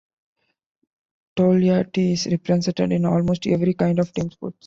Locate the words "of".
3.99-4.11